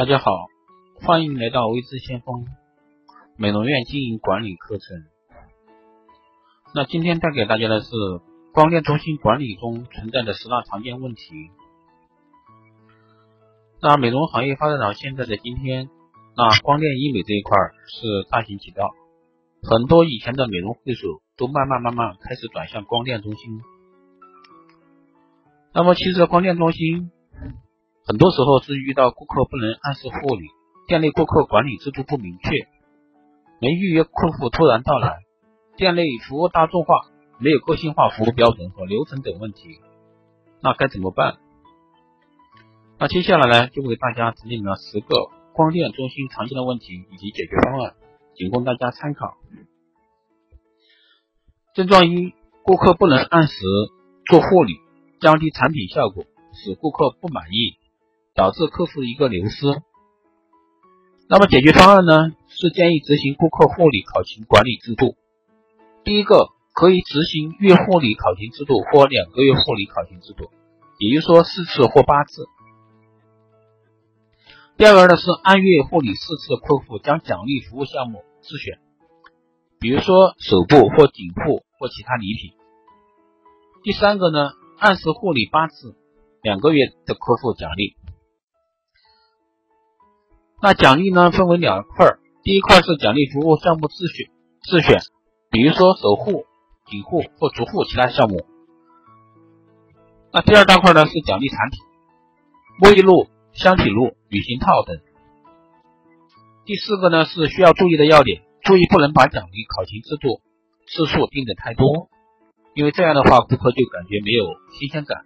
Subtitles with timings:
[0.00, 0.46] 大家好，
[1.02, 2.46] 欢迎来到微知先锋
[3.36, 4.96] 美容院经营管理课程。
[6.74, 7.90] 那今天带给大家的是
[8.54, 11.22] 光电中心管理中存在的十大常见问题。
[13.82, 15.90] 那美容行业发展到现在的今天，
[16.34, 18.88] 那光电医美这一块是大行其道，
[19.62, 23.60] 很多以前的美容会所都慢慢慢慢开始转向光电中心。
[25.74, 27.10] 那么其实光电中心。
[28.10, 30.48] 很多时候是遇到顾客不能按时护理，
[30.88, 32.66] 店内顾客管理制度不明确，
[33.60, 35.20] 没预约客户突然到来，
[35.76, 37.06] 店内服务大众化，
[37.38, 39.78] 没有个性化服务标准和流程等问题，
[40.60, 41.36] 那该怎么办？
[42.98, 47.94] 那接下来呢，就为大家整理了十个光电中心常见的问题以及解决方案，
[48.34, 49.36] 仅供大家参考。
[51.76, 52.34] 症状一：
[52.64, 53.54] 顾客不能按时
[54.26, 54.80] 做护理，
[55.20, 57.78] 降低产品效果，使顾客不满意。
[58.40, 59.66] 导致客户一个流失。
[61.28, 62.32] 那么解决方案呢？
[62.48, 65.14] 是建议执行顾客护理考勤管理制度。
[66.04, 70.48] 第一个可以执行月护理考勤制度或两个月护理考勤制度，
[70.98, 72.46] 也就是说四次或八次。
[74.78, 78.78] 第二个呢是按月护理四次的客户将奖励服务项目自选，
[79.78, 82.56] 比如说手部或颈部或其他礼品。
[83.82, 85.94] 第三个呢按时护理八次，
[86.40, 87.99] 两个月的客户奖励。
[90.62, 92.20] 那奖励呢，分为两块儿。
[92.42, 94.30] 第一块是奖励服务项目自选，
[94.62, 95.00] 自选，
[95.50, 96.44] 比如说守护、
[96.86, 98.46] 警护或足护其他项目。
[100.32, 101.80] 那第二大块呢是奖励产品，
[102.80, 105.00] 沐浴露、香体露、旅行套等。
[106.64, 110.40] 第四个呢是需要注意的要点，注意不能把奖励考勤制度
[110.86, 112.08] 次数定的太多，
[112.74, 114.44] 因为这样的话顾客就感觉没有
[114.78, 115.24] 新鲜感，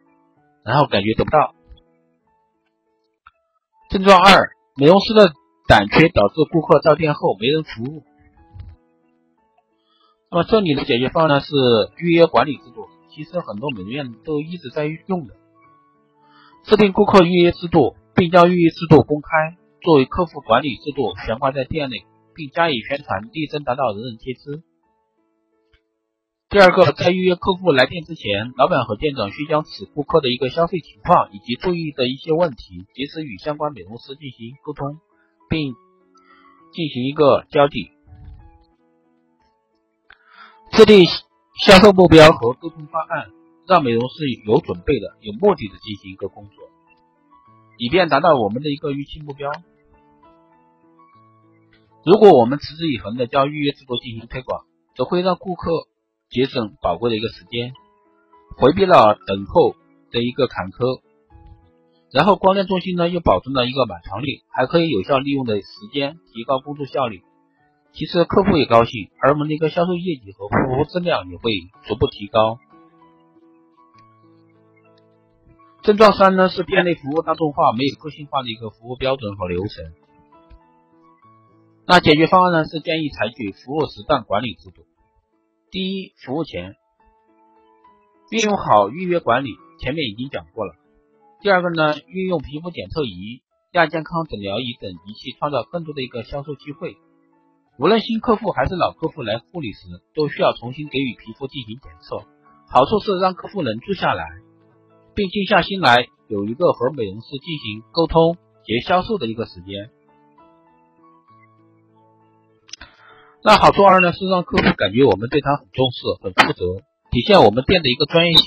[0.65, 1.55] 然后感觉得不到。
[3.91, 4.51] 症状二。
[4.77, 5.33] 美容师的
[5.69, 8.03] 胆缺导致顾客到店后没人服务。
[10.33, 11.55] 那么这里的解决方案呢是
[11.97, 15.35] 预约管理制度，其实很多美容院都一直在用的。
[16.65, 21.99] 制定顾客预约制度，并将预约制度公开，作为客户管理制度悬挂在店内，
[22.35, 24.65] 并加以宣传，力争达到人人皆知。
[26.55, 35.01] 第二个，在预约客户来店之前，老板和店长需将此顾客的一个消费情况以及注意的一些问题，及时与相关美容师进行沟通，
[35.51, 35.75] 并
[36.73, 37.91] 进行一个交底，
[40.71, 41.03] 制定
[41.59, 43.33] 销售目标和沟通方案，
[43.67, 44.15] 让美容师
[44.47, 46.71] 有准备的、有目的的进行一个工作，
[47.79, 49.51] 以便达到我们的一个预期目标。
[52.05, 55.89] 如果我们持之以恒的将预约制度进行推广，则会让顾客。
[56.31, 57.73] 节省宝贵的一个时间，
[58.57, 59.75] 回避了等候
[60.11, 61.01] 的一个坎坷，
[62.11, 67.23] 然后光电中心呢又保证了一个满床率，还可以有效利用的时间，提高工作效率。
[67.93, 71.53] 其实客户也高兴，而我们的一个销售业绩和服务质量也会
[71.87, 72.59] 逐步提高。
[75.83, 79.85] 症状三呢是店内服务大众化，没有个性化的一个服务标准和流程。
[81.87, 84.87] 那解决方案呢是建议采取服务时段管理制度。
[85.75, 86.77] 第一，服务前
[88.31, 90.77] 运用好预约管理，前面已经讲过了。
[91.41, 93.43] 第二个呢，运用皮肤检测仪、
[93.73, 96.95] 亚健康诊疗仪等仪器，创造更多的一个销售机会。
[97.77, 102.19] 无论新客户还是老客户来护理时，都需要重新给予皮肤进行检测。
[102.71, 104.25] 好处是让客户能住下来，
[105.17, 109.91] 并静下心来，有一个和美容师进行沟通及销售的一个时间。
[113.47, 116.81] 那好处二呢，是让客户感觉我们对他很重视、很负责，
[117.13, 118.43] 体现我们店的一个专业性。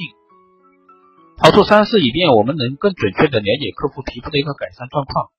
[1.37, 5.29] 好处三是以便我们能更准确的了解客户皮肤的一个改善状况，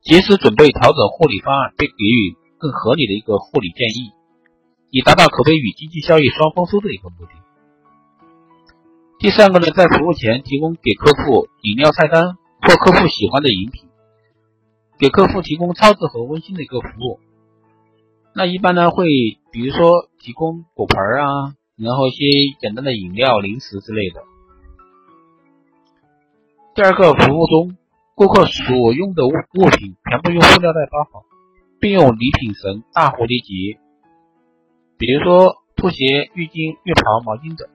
[0.00, 4.14] 及时准备调整护理方案，并给予更合理的一个护理建议，
[4.90, 7.34] 以达到口碑与经济效益双丰收的一个目的。
[9.18, 13.90] 第三个呢，在服务前提供给客户饮料菜单或客户喜欢的饮品，
[15.00, 17.18] 给客户提供超值和温馨的一个服务。
[18.38, 19.04] 那一般呢会，
[19.50, 22.24] 比如说提供果盘啊，然后一些
[22.60, 24.22] 简单的饮料、零食之类的。
[26.76, 27.76] 第二个服务中，
[28.14, 31.24] 顾客所用的物物品全部用塑料袋包好，
[31.80, 33.80] 并用礼品绳、大蝴蝶结，
[34.98, 37.68] 比如说拖鞋、浴巾、浴袍、毛巾等，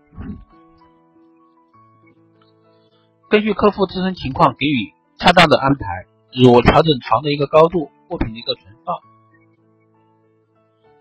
[3.30, 6.06] 根据客户自身情况给予恰当的安排，
[6.42, 8.96] 如调整床的一个高度、物品的一个存放。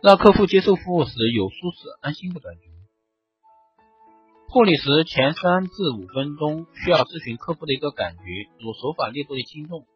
[0.02, 2.62] 让客户接受服务时有舒适安心的感觉。
[4.49, 8.22] 护理时前三至五分钟需要咨询客户的一个感觉，
[8.58, 9.87] 如手法力度的轻重，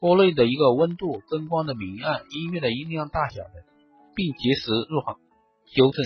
[0.00, 3.52] 锅内的一个温度、灯光的明暗、音乐的音量大小等，
[4.14, 5.16] 并及时入行
[5.74, 6.02] 纠正。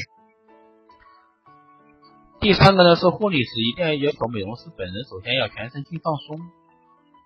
[2.40, 6.40] 第三个呢是护理时一定要要求美容师本人首先要全身心放松，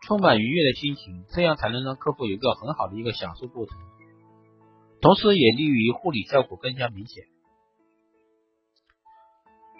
[0.02, 3.78] 充满愉悦的心情，这样才能让客户有一个很好的一个享受过程，
[5.04, 7.24] 同时也利于护理效果更加明显。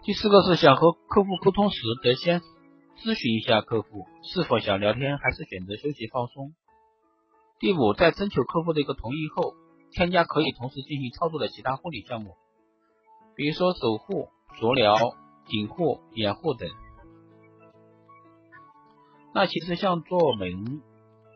[0.03, 2.43] 第四个是想和客户沟通时，得先
[2.99, 6.53] 咨询一下客户是否想聊天，还是选择休息放松。
[7.59, 9.55] 第五，在征求客户的一个同意后，
[9.93, 12.37] 添加可以同时进行操作的其他护理项目，
[13.35, 14.29] 比如说手护、
[14.61, 14.95] 足疗。
[15.47, 16.71] 颈护、眼护等。
[19.35, 20.65] 那其实像做美容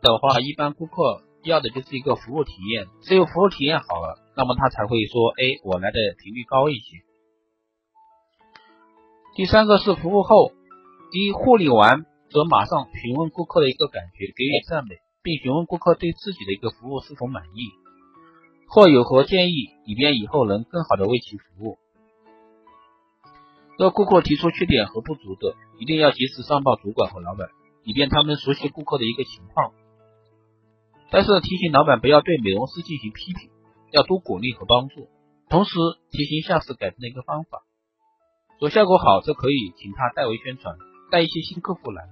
[0.01, 6.97] 的话，一般顾客要的就是一个服务体验，只有服务体验好了，那么他才会说，哎，我来的频率高一些。
[9.35, 10.51] 第三个是服务后，
[11.13, 17.71] 一护理完则马上询问顾客的一个感觉，给予赞美，并询问顾客对自己的一个服务是否满意，
[18.67, 21.77] 或有何建议，以便以后能更好的为其服务。
[23.77, 27.47] 若顾客提出缺点和不足的，一定要及时上报主管和老板，
[27.83, 29.71] 以便他们熟悉顾客的一个情况。
[31.11, 33.49] 但是提醒老板不要对美容师进行批评，
[33.91, 35.09] 要多鼓励和帮助，
[35.49, 35.71] 同时
[36.11, 37.63] 提醒下次改正的一个方法。
[38.59, 40.77] 若效果好，则可以请他代为宣传，
[41.11, 42.03] 带一些新客户来。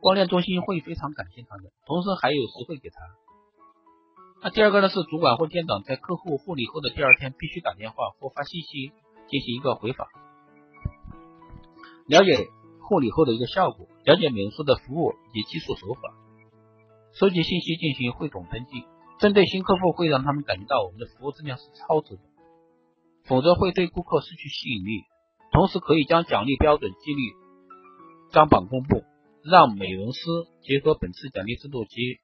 [0.00, 2.96] 光电中心会非常感谢他的，同时还有实惠给他。
[4.42, 8.92] 那第二个呢是主管或店长在客户护理后的第二天必须打电话或发信息
[9.28, 10.06] 进行一个回访。
[12.06, 12.48] 了解
[12.80, 16.14] 护理后的一个效果，了解美容师的服务以及技术手法，
[17.12, 18.84] 收集信息进行汇总登记。
[19.18, 22.22] 针对新客户，会让他们感觉到我们的服务质量是超值的，
[23.24, 25.04] 否则会对顾客失去吸引力。
[25.52, 27.20] 同时，可以将奖励标准激励
[28.32, 29.02] 张榜公布，
[29.42, 30.20] 让美容师
[30.62, 32.20] 结合本次奖励制度及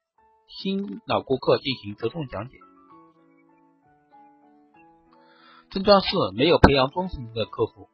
[0.46, 2.56] 新老顾客进行着重讲解。
[5.70, 7.88] 症状四：没有培养忠诚的客户。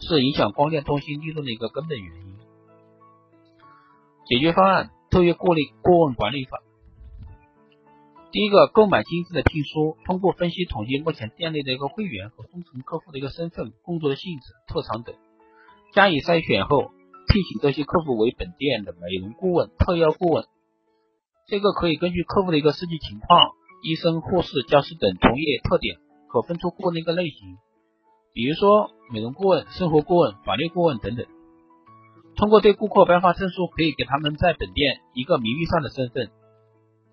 [0.00, 2.36] 是影响光电中心利润的一个根本原因。
[4.26, 6.60] 解决方案：特约过滤顾问管理法。
[8.32, 15.14] 第一个，购买精致的聘书，通过分析统计目前店内的一个会员和忠诚客户的一个身份、工作的性质、特长等，
[15.92, 16.90] 加以筛选后，
[17.28, 20.46] 聘请这些客户为本店的美容顾问、特邀顾问。
[21.46, 23.52] 这个可以根据客户的一个实际情况、
[23.84, 27.56] 医生、护士、教师等从业特点，可分出顾问的一个类型。
[28.32, 31.24] 比如说，美容顾问、生活顾问、法律顾问等等，
[32.36, 36.30] 通过对顾客颁发证书，可以给他们在本店一个名誉上的身份，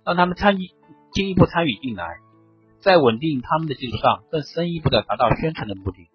[0.04, 0.70] 让他们参与
[1.12, 2.06] 进一步参与进来，
[2.80, 6.10] 在稳定他们的基础上，更深一步的达到宣传的目的。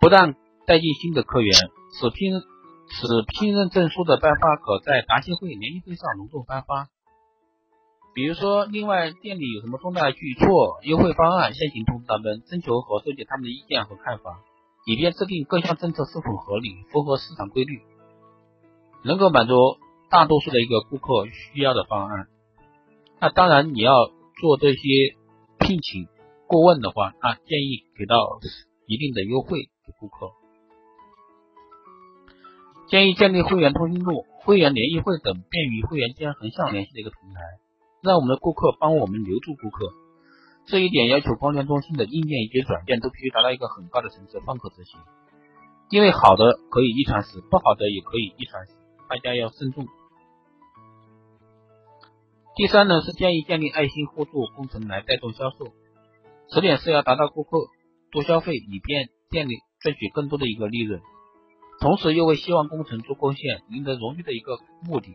[0.00, 0.34] 不但
[0.66, 1.54] 带进新的客源，
[1.92, 2.40] 此聘
[2.88, 6.88] 此聘任证书的颁发，可在答谢会、联谊会上隆重颁发。
[8.14, 14.40] 比如说，另外店里有什么重大举措、优惠方案，先行通知他们，征求和收集他们的意见和看法，
[14.86, 17.82] 以便制定各项政策是否合理、符合市场规律，
[19.02, 19.52] 能够满足
[20.08, 22.28] 大多数的一个顾客需要的方案。
[23.18, 23.92] 那当然，你要
[24.40, 24.78] 做这些
[25.58, 26.06] 聘请
[26.46, 28.38] 顾问的话，那建议给到
[28.86, 30.30] 一定的优惠给顾客。
[32.86, 37.40] 建议建立会员通讯录、会员联谊会等便于会员间横向联系的一个平台。
[38.02, 39.92] 让我们的顾客帮我们留住顾客，
[40.66, 45.00] 这一点要求光电中心的硬件以及软件都必须达到一个很高的层次方可执行。
[45.90, 48.72] 因为好的可以一传十，不好的也可以一传十，
[49.08, 49.86] 大家要慎重。
[52.56, 55.72] 第三呢是建议建立爱心互助工程来带动销售，
[56.48, 57.50] 此点是要达到顾客
[58.10, 61.00] 多消费，以便店里赚取更多的一个利润，
[61.80, 65.14] 同时又为希望工程做贡献、赢得荣誉的一个目的。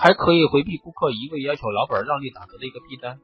[0.00, 3.18] 还可以回避顾客一味要求老板让利打折的一个弊端。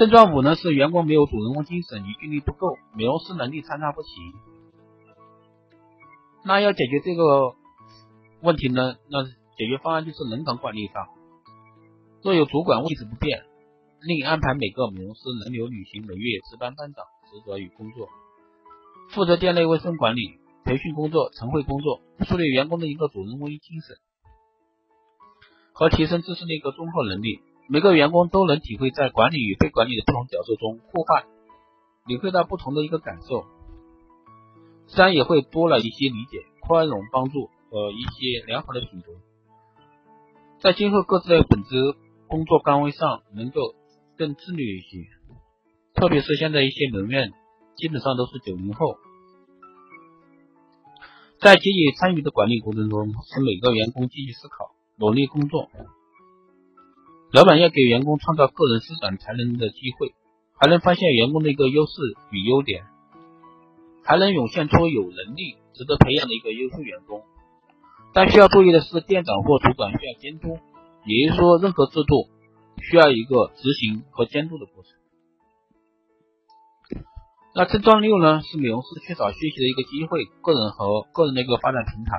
[0.00, 4.08] 症状五呢是员工没有主人公精神，凝聚力不够，美容师能力参差不齐。
[6.42, 7.54] 那要解决这个
[8.40, 11.06] 问题呢，那解决方案就是人岗管理上，
[12.22, 13.44] 若有主管位置不变，
[14.00, 18.08] 另安排每个美容师轮流履行每月值班班长职责与工作，
[19.10, 20.40] 负责店内卫生管理。
[20.64, 23.96] 培训工作、晨会工作，树立员工的一个主人公精神
[25.74, 27.40] 和提升自身的一个综合能力。
[27.72, 31.22] 每个员工都能体会在管理与被管理的不同角色中互换，
[32.04, 33.44] 领会到不同的一个感受，
[34.88, 39.12] 自然也会多了一些理解、宽容、帮助和一些良好的品德，
[40.58, 41.94] 在今后各自的本职
[42.26, 43.76] 工作岗位上能够
[44.18, 45.06] 更自律一些。
[45.94, 47.32] 特别是现在一些人员
[47.76, 48.96] 基本上都是九零后。
[51.38, 55.70] 在积极参与的管理过程中，使每个员工积极思考、努力工作。
[57.32, 60.14] 老板要给员工创造个人施展才能的机会，
[60.58, 61.92] 还能发现员工的一个优势
[62.32, 62.84] 与优点，
[64.04, 67.22] 还能涌现出有能力、值得培养的一个优秀员工。
[68.12, 70.58] 但需要注意的是，店长或主管需要监督，
[71.06, 72.28] 也就是说，任何制度
[72.82, 74.92] 需要一个执行和监督的过程。
[77.54, 82.12] 那症状六呢，是美容师缺少学习的一个机会，个人和个人的一个发展平台，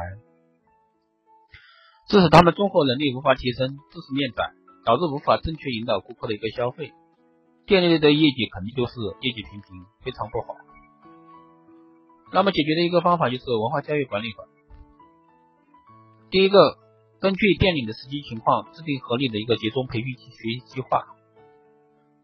[2.07, 4.53] 致使他们综合能力无法提升，知识面窄，
[4.85, 6.93] 导致无法正确引导顾客的一个消费，
[7.65, 10.55] 店内的业绩肯定就是业绩平平，非常不好。
[12.33, 14.43] 那么解决的一个方法就是文化教育管理法。
[16.29, 16.77] 第一个，
[17.19, 21.05] 根据店里的实际情况，制定合理的一个集中培训及学习计划。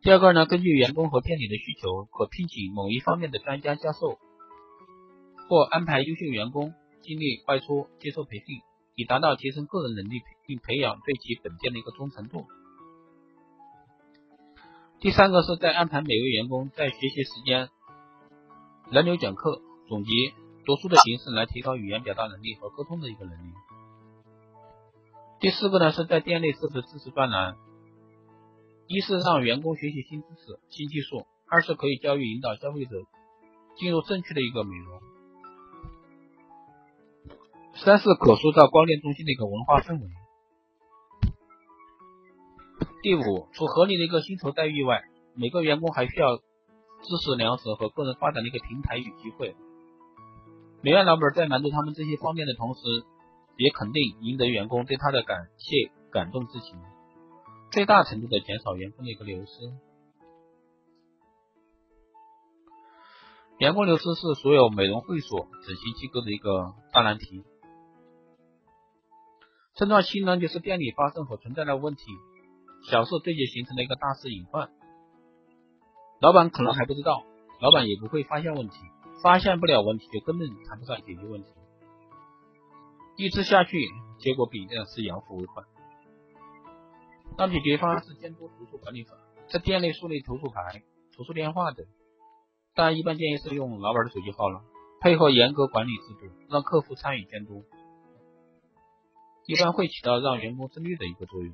[0.01, 4.17] 第二个呢，根据员工和店里的需求，可聘请某一方面的专家教授，
[5.49, 8.61] 或安排优秀员工经历外出接受培训，
[8.97, 12.47] 以达到提升个人能力并培养对其本店的一个忠诚度。
[14.99, 17.69] 第三个是在安排每位员工在学习时间
[18.89, 20.11] 轮流讲课、总结、
[20.65, 23.53] 读书的形式来提高语言表达能力和沟通的一个能力。
[25.39, 27.55] 第四个呢，是在店内设置知识专栏，
[28.87, 32.95] 一是让员工学习新知识、新技术；二是可以教育引导消费者
[33.77, 34.99] 进入正确的一个美容；
[37.83, 40.09] 三是可塑造光电中心的一个文化氛围。
[43.03, 45.03] 第五，除合理的一个薪酬待遇外，
[45.35, 46.43] 每个员工还需要知
[47.23, 49.55] 识粮食和个人发展的一个平台与机会。
[50.81, 52.81] 美院老板在满足他们这些方面的同时，
[53.57, 56.79] 也肯定赢得员工对他的感谢、感动之情，
[57.71, 59.51] 最大程度的减少员工的一个流失。
[63.59, 67.43] 员工流失是所有美容会所、整形机构的一个大难题。
[69.77, 72.03] 症状七呢，就是店里发生和存在的问题，
[72.89, 74.71] 小事对接形成了一个大事隐患。
[76.19, 77.23] 老板可能还不知道，
[77.61, 78.75] 老板也不会发现问题，
[79.21, 81.49] 发现不了问题，就根本谈不上解决问题。
[83.17, 83.77] 一直下去，
[84.17, 85.63] 结果必定是养虎为患。
[87.37, 89.11] 那解决方案是监督投诉管理法，
[89.47, 90.81] 在店内树立投诉牌、
[91.15, 91.85] 投诉电话等。
[92.73, 94.61] 当然，一般建议是用老板的手机号了，
[95.01, 97.63] 配合严格管理制度，让客户参与监督，
[99.47, 101.53] 一般会起到让员工自律的一个作用。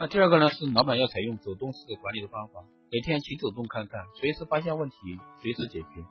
[0.00, 4.96] 那第二个呢，是老板要采用走动式的管理的方法，每天勤走动看看，随时发现问题，
[5.40, 6.04] 随时解决。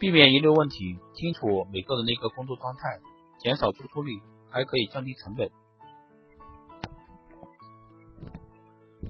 [0.00, 2.98] 避免遗留问题，清楚每个人的一个工作状态，
[3.38, 5.48] 减少出错率，还可以降低成本。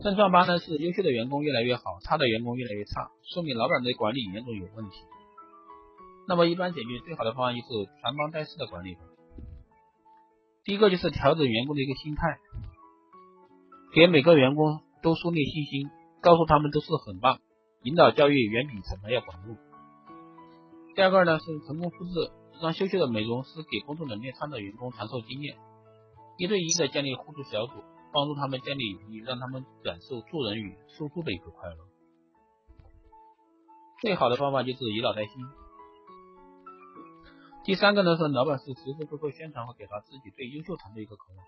[0.03, 4.97] 症状八呢是优秀的员工越来越好，差的员工越来越差，说明老板的管理严重有问题。
[6.29, 7.69] 那么一般解决最好的方案就是
[8.03, 8.99] 传帮带式的管理。
[10.67, 12.41] 第一个就是调整员工的一个心态，
[13.95, 15.89] 给每个员工都树立信心，
[16.21, 17.39] 告诉他们都是很棒，
[17.85, 19.57] 引导教育远比惩罚要管用。
[20.97, 25.57] 第二个呢是成功复制，让优秀的美容师给工作能力差的员工传授经验，
[26.37, 31.77] 一对一的建立互助小组，帮助他们建立友谊，让他们感受助人与受助的一个快乐。
[34.01, 35.33] 最好的方法就是以老带新。
[37.67, 41.45] 第三个呢是老板是时时刻刻宣传和表达自己对优秀团队一个渴望，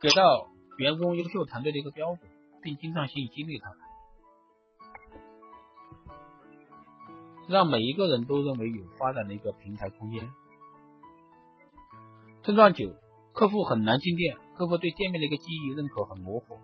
[0.00, 0.48] 给到
[0.78, 2.30] 员工优秀团队的一个标准，
[2.62, 3.78] 并经常性激励他们。
[7.50, 10.26] 让每一个人都认为有发展的一个平台空间。
[12.42, 12.94] 症状九，
[13.34, 16.58] 客户很难进店，客户对店面的一个记忆认可很模糊。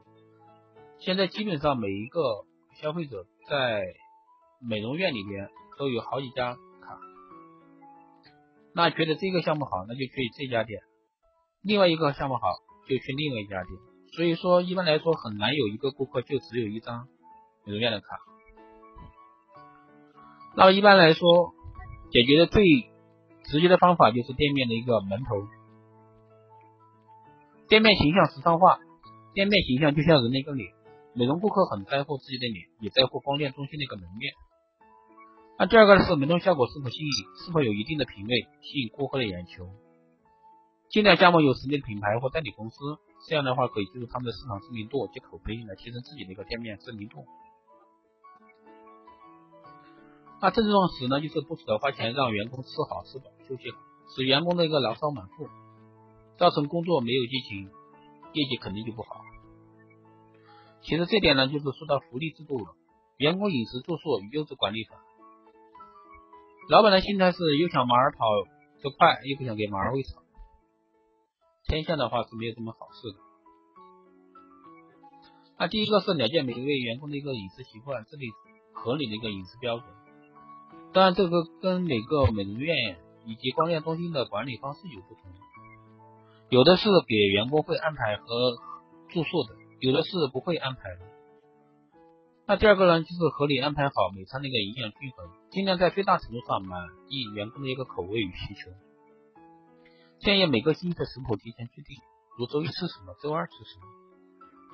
[0.99, 2.47] 现在基本上每一个
[2.81, 3.85] 消费者在
[4.63, 6.57] 美容院里边都有好几家，
[8.75, 10.81] 那觉得这个项目好，那就去这家店；
[11.63, 12.43] 另外一个项目好，
[12.89, 13.71] 就去另外一家店。
[14.15, 17.07] 所以说，一般来说很难有一个顾客就只有一张
[17.65, 18.07] 美容院的卡。
[20.57, 21.55] 那么一般来说，
[22.11, 22.65] 解决的最
[23.45, 25.37] 直接的方法就是店面的一个门头。
[27.69, 28.79] 店面形象时尚化，
[29.33, 30.69] 店面形象就像人的一个脸，
[31.15, 34.33] 美容顾客很在乎自己的脸，也在乎光电中心的一个门面。
[35.63, 39.71] 那第二个呢是门头效果是否吸引，是否有一定的品位，吸引顾客的眼球。
[40.91, 47.25] 尽量加盟有实力的品牌或代理公司，这样的话可以记住他们的市场知名度及口碑，来提升自己的一个店面知名度。
[50.41, 53.79] 那症状十呢，就是不舍得花钱让员工吃好吃饱休息好，
[54.17, 55.47] 使员工的一个牢骚满腹，
[56.39, 57.71] 造成工作没有激情，
[58.33, 59.23] 业绩肯定就不好。
[60.83, 62.75] 其实这点呢，就是说到福利制度了，
[63.17, 64.97] 员工饮食住宿与优质管理法。
[66.69, 68.25] 老板的心态是又想马儿跑
[68.83, 70.23] 得快，又不想给马儿喂草。
[71.65, 73.19] 天下的话是没有这么好事的。
[75.59, 78.31] 那第一个是了解每一位员工的一个饮食习惯，制定
[78.73, 79.89] 合理的一个饮食标准。
[80.93, 85.23] 当然，这个跟每个美容院以及光电中心的管理方式有不同。
[86.49, 88.57] 有的是给员工会安排和
[89.09, 91.12] 住宿的，有的是不会安排的。
[92.53, 98.71] 那第二个呢，就是合理安排好每餐的一个营养均衡，尽量在最大程度上满意员工的一个口味与需求。
[100.21, 101.97] 建议每个星期的食谱提前制定，
[102.37, 103.87] 如周一吃什么，周二吃什么。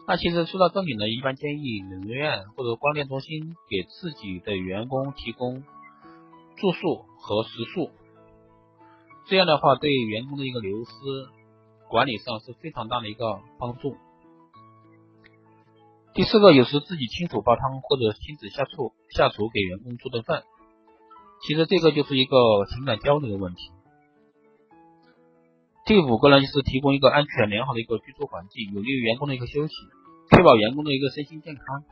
[0.08, 5.62] 那其实说到这里呢，一般建议美容院或者光电中心给自己的员工提供
[6.56, 7.92] 住宿和食宿，
[9.28, 10.90] 这样的话对员工的一个流失
[11.88, 13.96] 管理上是非常大的一个帮助。
[16.18, 20.42] 第四个，有时自己亲手煲汤或者亲自下厨下厨给员工做顿饭，
[21.46, 22.34] 其实这个就是一个
[22.66, 23.70] 情感交流的问题。
[25.86, 29.74] 第五个呢，就是提供一个安全良好的一个居住环境，有利于员工的一个休息，
[30.32, 31.84] 确保员工的一个身心健康，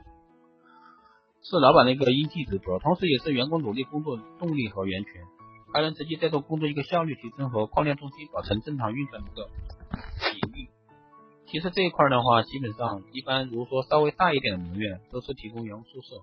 [1.45, 5.13] 是老板的一个应尽职责，同时也是员工努力工作动力和源泉，
[5.73, 9.49] 还能直接带动工作一个效率提升和矿量中心保持正常运转的一个
[10.33, 10.69] 比例。
[11.47, 16.17] 其实这一块的话，基本上一般，如果说稍微大一点的门院，都是提供员工宿舍。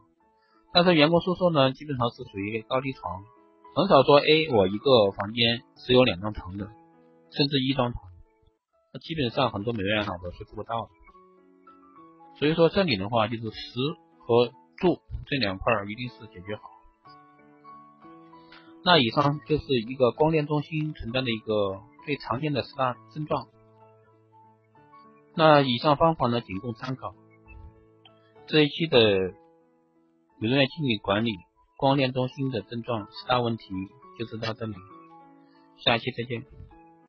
[0.74, 3.24] 但是员工宿舍呢，基本上是属于高低床，
[3.74, 6.68] 很少说，哎，我一个房间只有两张床的，
[7.32, 8.03] 甚至一张床，
[8.94, 10.89] 那基本上很多美院哈都是做不到的。
[12.38, 13.80] 所以说这里的话，就是食
[14.20, 16.63] 和住这两块一定是解决好。
[18.84, 23.48] 那以上就是一个光电中心存在的一个最常见的四大症状。
[25.36, 27.16] 那以上方法呢，仅供参考。
[28.48, 29.00] 这一期的
[30.40, 31.32] 美容院经理管理
[31.78, 33.66] 光电中心的症状十大问题，
[34.20, 34.75] 就是到这里。
[35.78, 36.46] 下期再见。